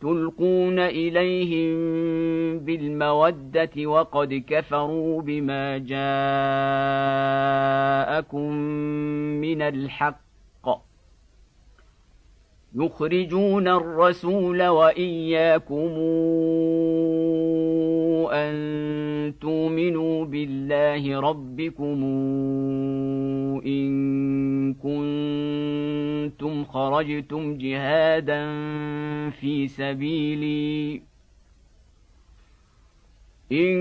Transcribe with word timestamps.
تلقون 0.00 0.78
إليهم 0.78 1.78
بالمودة 2.58 3.86
وقد 3.86 4.44
كفروا 4.48 5.22
بما 5.22 5.78
جاءكم 5.78 6.12
من 9.40 9.62
الحق. 9.62 10.28
يخرجون 12.74 13.68
الرسول 13.68 14.66
وإياكم 14.66 15.88
ان 18.32 19.34
تؤمنوا 19.40 20.24
بالله 20.24 21.20
ربكم 21.20 22.02
ان 23.66 23.88
كنتم 24.74 26.64
خرجتم 26.64 27.58
جهادا 27.58 28.40
في 29.30 29.68
سبيلي 29.68 31.02
إن 33.52 33.78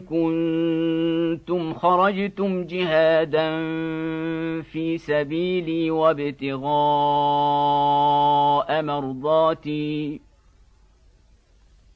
كنتم 0.00 1.74
خرجتم 1.74 2.64
جهادا 2.64 3.50
في 4.62 4.98
سبيلي 4.98 5.90
وابتغاء 5.90 6.68
مرضاتي 8.82 10.20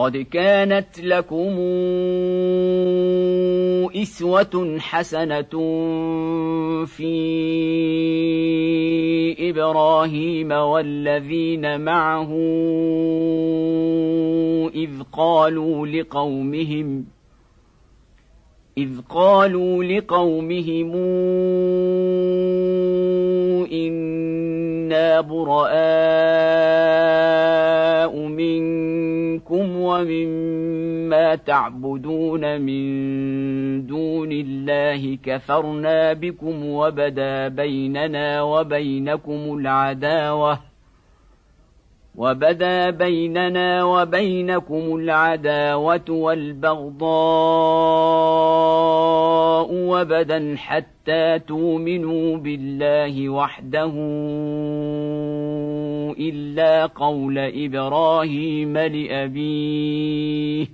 قد 0.00 0.16
كانت 0.16 1.00
لكم 1.00 1.58
إسوة 4.02 4.76
حسنة 4.78 5.54
في 6.86 7.10
إبراهيم 9.50 10.52
والذين 10.52 11.80
معه 11.80 12.30
إذ 14.74 14.90
قالوا 15.12 15.86
لقومهم 15.86 17.04
إذ 18.78 19.00
قالوا 19.08 19.84
لقومهم 19.84 20.94
إنا 23.72 25.20
براء 25.20 27.19
ومما 29.90 31.34
تعبدون 31.34 32.60
من 32.60 32.82
دون 33.86 34.32
الله 34.32 35.18
كفرنا 35.22 36.12
بكم 36.12 36.66
وبدا 36.66 37.48
بيننا 37.48 38.42
وبينكم 38.42 39.58
العداوة 39.58 40.58
وبدا 42.16 42.90
بيننا 42.90 43.84
وبينكم 43.84 44.96
العداوة 44.96 46.10
والبغضاء 46.10 47.00
وبدا 49.72 50.54
حتى 50.56 51.38
تؤمنوا 51.38 52.36
بالله 52.36 53.28
وحده 53.28 53.92
إلا 56.18 56.86
قول 56.86 57.38
إبراهيم 57.38 58.78
لأبيه. 58.78 60.66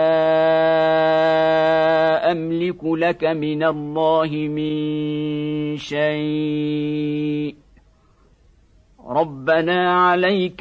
أملك 2.32 2.84
لك 2.84 3.24
من 3.24 3.64
الله 3.64 4.30
من 4.30 5.76
شيء. 5.76 7.54
ربنا 9.06 10.06
عليك 10.06 10.60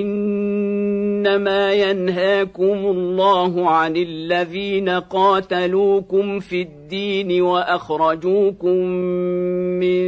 إنما 0.00 1.72
ينهاكم 1.72 2.86
الله 2.86 3.70
عن 3.70 3.96
الذين 3.96 4.88
قاتلوكم 4.88 6.40
في 6.40 6.62
الدين 6.62 7.42
وأخرجوكم 7.42 8.76
من 9.80 10.04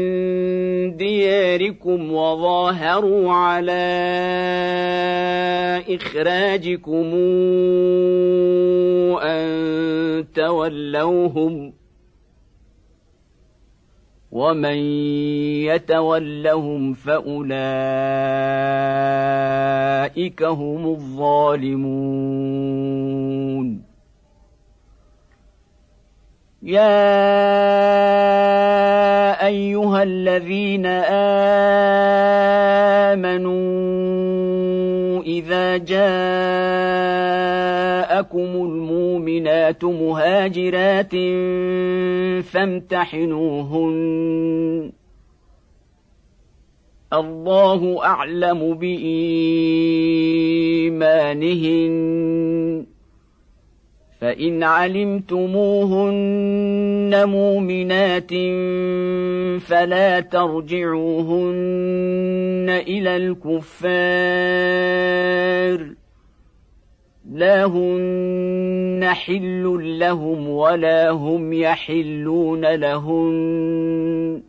دياركم 0.96 2.12
وظاهروا 2.12 3.32
على 3.32 3.86
إخراجكم 5.88 7.14
أن 9.22 10.24
تولوهم 10.34 11.72
ومن 14.36 14.76
يتولهم 15.64 16.92
فأولئك 16.92 17.56
هم 20.42 20.86
الظالمون. 20.86 21.86
يا 26.62 26.96
أيها 29.46 30.02
الذين 30.02 30.86
آمنوا 33.16 35.22
إذا 35.22 35.76
جاءكم 35.76 36.06
المؤمنات 39.28 39.84
مهاجرات 39.84 41.12
فامتحنوهن. 42.44 43.92
الله 47.12 48.04
أعلم 48.04 48.74
بإيمانهن. 48.74 49.66
فإن 54.20 54.62
علمتموهن 54.62 57.28
مؤمنات 57.28 58.30
فلا 59.60 60.20
ترجعوهن 60.20 61.56
إلى 62.88 63.16
الكفار. 63.16 63.96
لا 67.32 67.64
هن 67.64 69.04
حل 69.04 69.98
لهم 69.98 70.48
ولا 70.48 71.10
هم 71.10 71.52
يحلون 71.52 72.74
لهن 72.74 74.42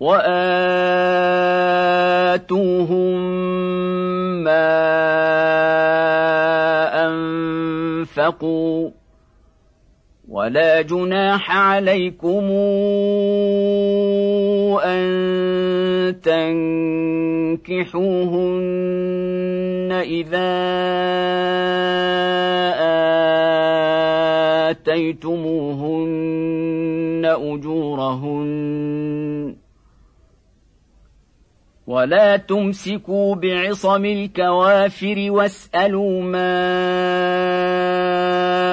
واتوهم 0.00 0.42
ما 4.44 4.72
انفقوا 7.06 8.90
ولا 10.28 10.82
جناح 10.82 11.56
عليكم 11.56 12.50
أن 14.80 16.20
تنكحوهن 16.22 18.02
إذا 19.92 20.52
آتيتموهن 24.70 26.32
أجورهن. 27.24 28.52
ولا 31.86 32.36
تمسكوا 32.36 33.34
بعصم 33.34 34.04
الكوافر 34.04 35.26
واسألوا 35.30 36.22
ما 36.22 38.11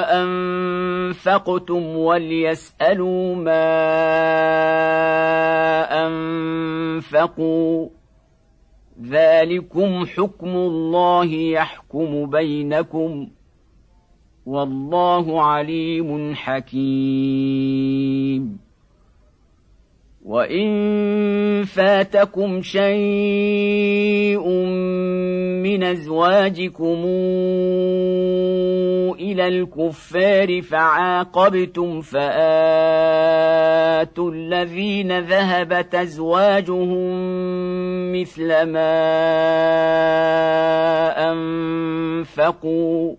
أنفقتم 0.03 1.97
وليسألوا 1.97 3.35
ما 3.35 3.67
أنفقوا. 6.07 7.89
ذلكم 9.03 10.05
حكم 10.05 10.47
الله 10.47 11.25
يحكم 11.25 12.29
بينكم. 12.29 13.27
والله 14.45 15.41
عليم 15.43 16.35
حكيم. 16.35 17.89
وان 20.29 21.63
فاتكم 21.65 22.61
شيء 22.61 24.49
من 25.63 25.83
ازواجكم 25.83 27.05
إلى 29.19 29.47
الكفار 29.47 30.61
فعاقبتم 30.61 32.01
فاتوا 32.01 32.31
الذين 34.31 35.19
ذهبت 35.19 35.95
ازواجهم 35.95 37.09
مثل 38.21 38.47
ما 38.63 38.99
انفقوا 41.31 43.15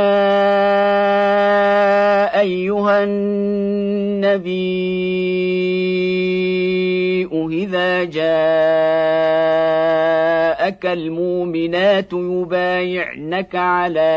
أيها 2.39 3.03
النبي 3.03 4.57
إذا 7.51 8.03
جاءك 10.67 10.86
المؤمنات 10.86 12.13
يبايعنك 12.13 13.55
على 13.55 14.12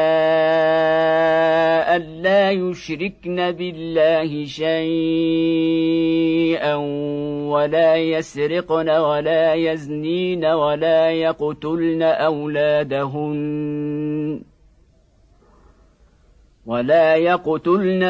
ألا 1.96 2.50
يشركن 2.50 3.52
بالله 3.52 4.44
شيئا 4.44 5.94
ولا 7.54 7.96
يسرقن 7.96 8.90
ولا 8.90 9.54
يزنين 9.54 10.44
ولا 10.44 11.10
يقتلن 11.10 12.02
أولادهن 12.02 13.40
ولا 16.66 17.16
يقتلن 17.16 18.02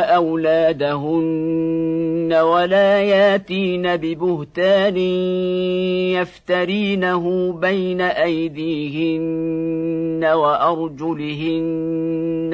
اولادهن 2.32 2.60
ولا 2.60 3.02
ياتين 3.02 3.96
ببهتان 3.96 4.96
يفترينه 6.16 7.52
بين 7.52 8.00
ايديهن 8.00 9.20
وارجلهن 10.24 11.74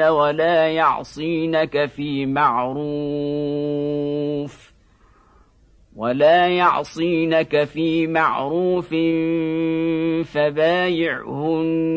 ولا 0.00 0.68
يعصينك 0.68 1.86
في 1.86 2.26
معروف 2.26 3.56
ولا 5.96 6.48
يعصينك 6.48 7.64
في 7.64 8.06
معروف 8.06 8.88
فبايعهن 10.32 11.88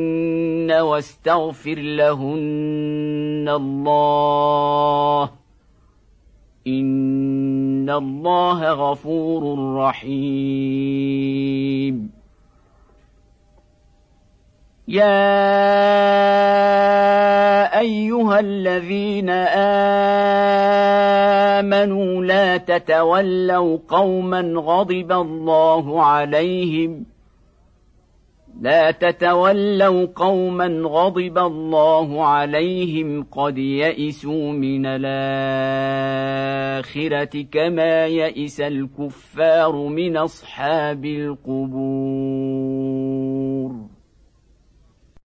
واستغفر 0.72 1.80
لهن 1.80 3.50
الله 3.50 5.30
ان 6.68 7.29
ان 7.89 7.96
الله 7.96 8.72
غفور 8.72 9.74
رحيم. 9.75 11.29
يا 14.88 15.10
ايها 17.79 18.39
الذين 18.39 19.29
امنوا 21.60 22.25
لا 22.25 22.58
تتولوا 22.58 23.77
قوما 23.88 24.53
غضب 24.55 25.12
الله 25.12 26.03
عليهم 26.03 27.05
لا 28.62 28.91
تتولوا 28.91 30.06
قوما 30.15 30.68
غضب 30.68 31.38
الله 31.38 32.25
عليهم 32.25 33.24
قد 33.24 33.58
يئسوا 33.58 34.51
من 34.51 34.86
الآخرة 34.86 35.10
كما 37.51 38.06
يئس 38.06 38.62
الكفار 38.62 39.88
من 39.88 40.18
أصحاب 40.18 41.06
القبور. 41.06 42.59